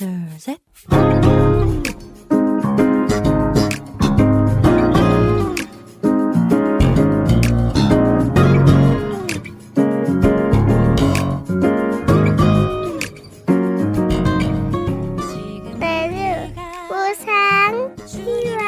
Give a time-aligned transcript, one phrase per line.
[0.00, 0.58] there is it
[15.78, 16.48] 每日，
[16.88, 17.26] 我曾
[18.06, 18.22] 希
[18.56, 18.62] 望，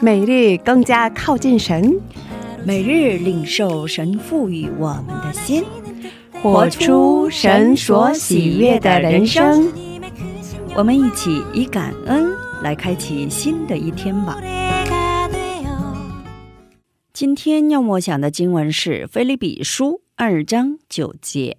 [0.00, 2.00] 每日更加靠近神，
[2.64, 5.62] 每日领受神赋予我们的心。
[6.42, 9.72] 活出神所喜悦的人生。
[10.74, 12.32] 我们一起以感恩
[12.64, 14.36] 来开启新的一天吧。
[17.12, 19.86] 今天要默想的经文是《菲利比书》
[20.16, 21.58] 二章九节。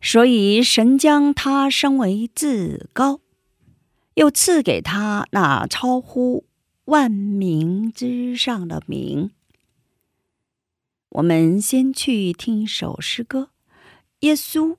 [0.00, 3.20] 所以神将他升为至高，
[4.14, 6.46] 又赐给他那超乎
[6.86, 9.30] 万名之上的名。
[11.10, 13.40] 我们先去听一首诗歌，
[14.20, 14.76] 《耶稣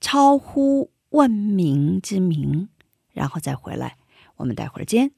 [0.00, 2.68] 超乎万民之名》，
[3.12, 3.98] 然后再回来。
[4.36, 5.12] 我们待会儿见。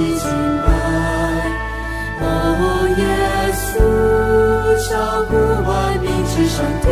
[0.00, 0.28] 已经
[0.64, 0.68] 白。
[2.20, 2.24] 哦，
[2.98, 3.02] 耶
[3.54, 3.60] 稣
[4.88, 4.90] 超
[5.24, 5.30] 乎
[5.68, 5.70] 万
[6.00, 6.86] 民之上的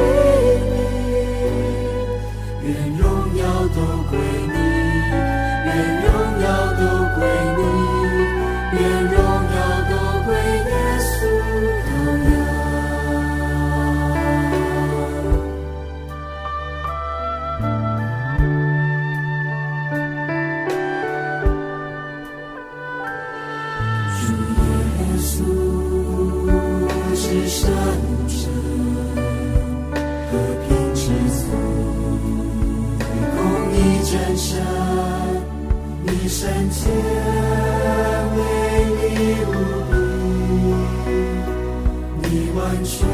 [42.28, 43.06] 你完全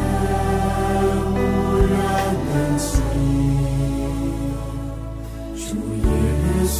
[1.32, 1.36] 无
[1.76, 1.94] 人
[2.48, 2.90] 能及。
[5.54, 5.64] 主
[6.02, 6.08] 耶
[6.66, 6.72] 稣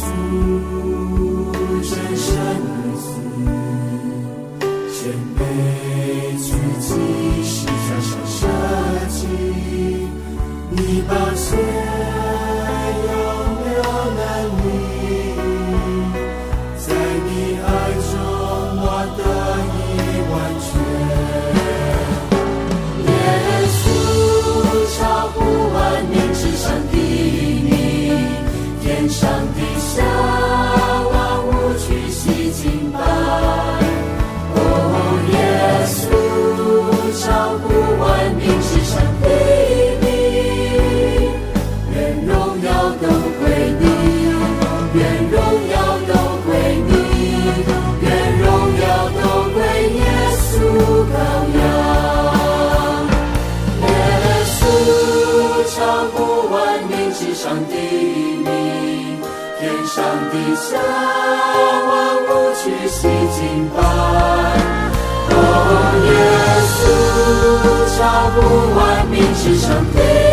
[1.83, 2.25] 真圣
[2.97, 3.05] 子。
[4.93, 4.99] 谦
[5.37, 5.39] 卑
[6.37, 6.45] 自
[6.79, 6.87] 己，
[7.43, 7.71] 是加
[8.01, 8.37] 上设
[9.09, 9.17] 计，
[10.71, 10.77] 你
[11.07, 11.45] 把血
[57.33, 58.45] 上的你，
[59.59, 60.77] 天上的下
[61.87, 61.91] 万
[62.27, 62.29] 物
[62.61, 63.77] 去洗净白。
[65.31, 65.35] 哦，
[66.05, 66.09] 耶
[66.73, 66.81] 稣，
[67.97, 67.99] 找
[68.35, 68.37] 不
[68.77, 70.32] 完名之上帝。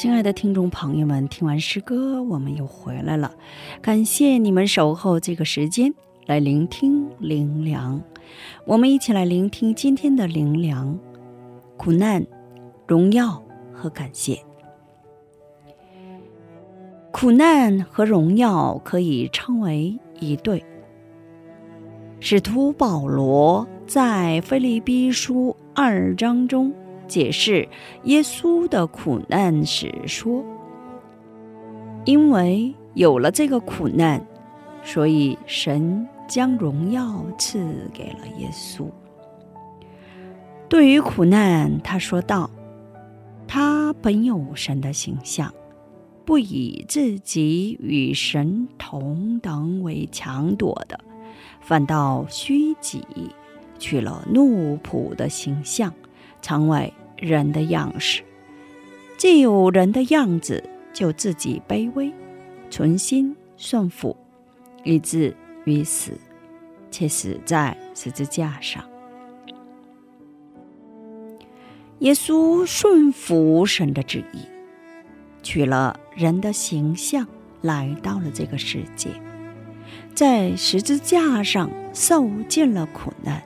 [0.00, 3.34] 亲爱的听众朋友们，听完诗歌，我们又回来了。
[3.82, 5.92] 感谢你们守候这个时间
[6.24, 8.00] 来聆听灵粮。
[8.64, 10.98] 我们一起来聆听今天的灵粮：
[11.76, 12.26] 苦难、
[12.86, 13.42] 荣耀
[13.74, 14.42] 和感谢。
[17.10, 20.64] 苦难和荣耀可以称为一对。
[22.20, 26.72] 使徒保罗在腓立比书二章中。
[27.10, 27.68] 解释
[28.04, 30.44] 耶稣的苦难时说
[32.06, 34.24] ：“因为有了这个苦难，
[34.84, 37.58] 所以神将荣耀赐
[37.92, 38.86] 给了耶稣。
[40.68, 42.48] 对于苦难，他说道
[43.48, 45.52] ：‘他本有神的形象，
[46.24, 51.00] 不以自己与神同等为强夺的，
[51.60, 53.04] 反倒虚己，
[53.80, 55.92] 取了奴仆的形象，
[56.40, 58.22] 成为。’”人的样式，
[59.16, 62.12] 既有人的样子，就自己卑微，
[62.70, 64.16] 存心顺服，
[64.82, 66.12] 以至于死，
[66.90, 68.82] 且死在十字架上。
[71.98, 74.38] 耶稣顺服神的旨意，
[75.42, 77.28] 取了人的形象，
[77.60, 79.10] 来到了这个世界，
[80.14, 83.42] 在十字架上受尽了苦难，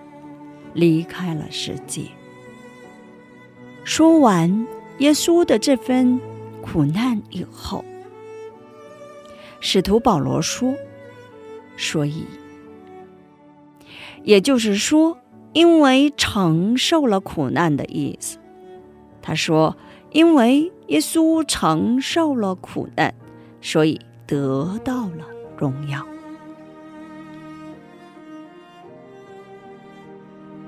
[0.73, 2.03] 离开了世界。
[3.85, 4.67] 说完
[4.99, 6.19] 耶稣的这份
[6.63, 7.85] 苦难以后，
[9.61, 10.75] 使徒保罗说
[11.77, 12.25] ：“所以，
[14.23, 15.19] 也就是说，
[15.53, 18.39] 因为承受了苦难的意思。”
[19.21, 19.77] 他说
[20.13, 23.15] ：“因为耶稣承受了苦难，
[23.61, 25.25] 所以得到了
[25.59, 26.07] 荣耀。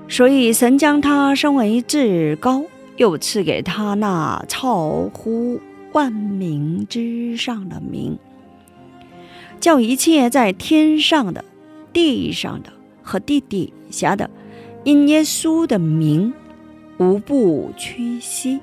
[0.07, 2.63] 所以神将他升为至高。”
[2.97, 5.61] 又赐给他那超乎
[5.93, 8.17] 万民之上的名，
[9.59, 11.45] 叫一切在天上的、
[11.93, 12.73] 地上的
[13.03, 14.29] 和地底下的，
[14.83, 16.33] 因耶稣的名，
[16.97, 18.59] 无不屈膝，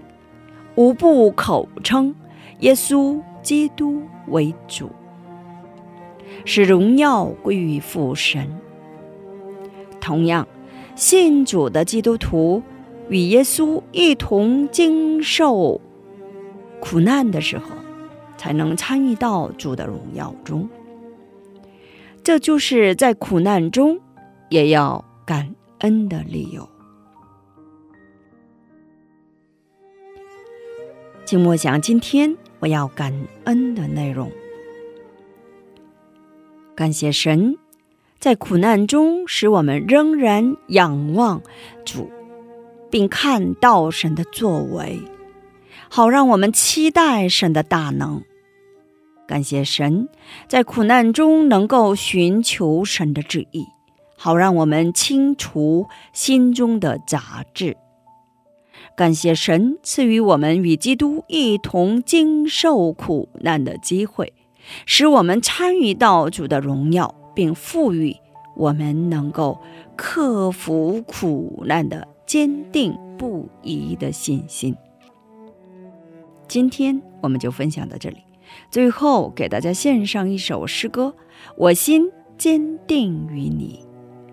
[0.75, 2.15] 无不口称
[2.59, 4.91] 耶稣基督为主，
[6.45, 8.49] 使荣耀归于父神。
[10.01, 10.47] 同样，
[10.97, 12.61] 信主的基督徒。
[13.09, 15.81] 与耶稣一同经受
[16.81, 17.67] 苦难的时候，
[18.37, 20.69] 才能参与到主的荣耀中。
[22.23, 24.01] 这就是在苦难中
[24.49, 26.69] 也要感恩的理由。
[31.25, 33.13] 静默想，今天我要感
[33.45, 34.31] 恩的内容，
[36.75, 37.57] 感谢神
[38.19, 41.43] 在苦难中使我们仍然仰望
[41.85, 42.11] 主。
[42.95, 45.01] 并看到神的作为，
[45.91, 48.23] 好让我们期待神的大能。
[49.27, 50.09] 感谢神，
[50.47, 53.67] 在苦难中能够寻求神的旨意，
[54.17, 57.77] 好让我们清除心中的杂质。
[58.97, 64.33] 感谢神赐予我们与基督一同经受苦难的机会，
[64.87, 68.15] 使我们参与到主的荣耀，并赋予
[68.55, 69.61] 我们能够
[69.97, 72.07] 克服苦难的。
[72.27, 74.75] 坚定不移的信心。
[76.49, 78.19] 今天我们就分享到这里。
[78.71, 81.15] 最后给大家献上一首诗歌：
[81.57, 83.81] 我心坚定于你。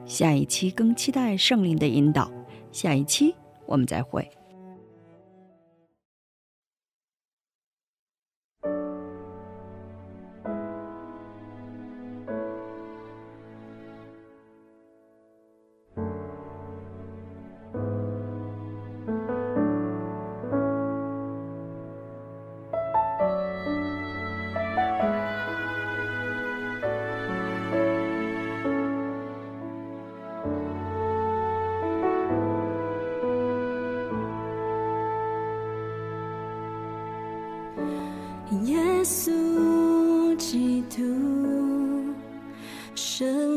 [0.06, 2.32] 下一期更期待圣灵的引导。
[2.72, 3.34] 下一期
[3.66, 4.30] 我们再会。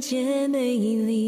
[0.07, 1.24] 皆美丽，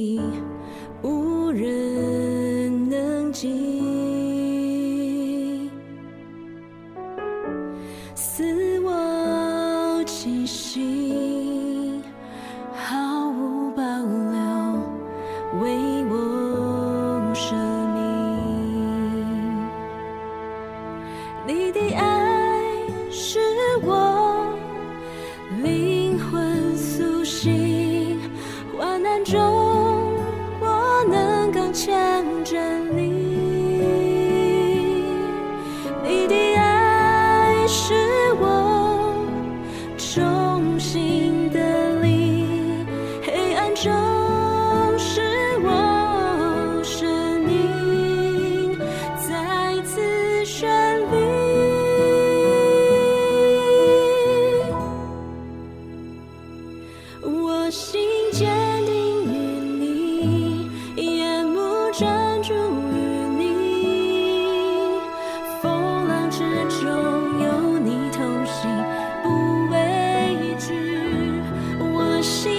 [72.27, 72.56] 我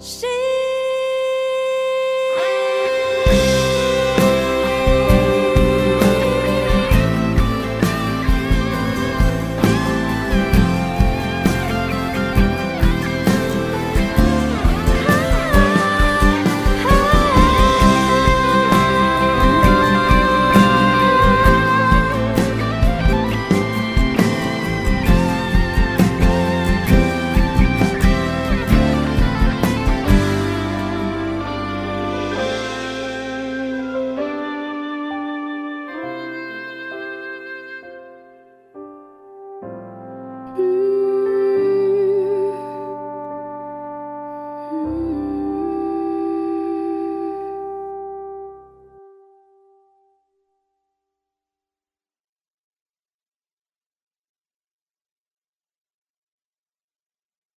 [0.00, 0.28] 谁